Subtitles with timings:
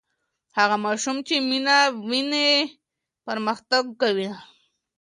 [0.57, 1.77] هغه ماشوم چې مینه
[2.09, 2.49] ویني
[3.25, 4.29] پرمختګ کوي.